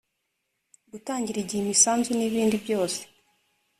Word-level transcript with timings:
gutangira 0.91 1.37
igihe 1.41 1.61
imisanzu 1.63 2.09
n 2.15 2.21
ibindi 2.27 2.55
byose 2.63 3.01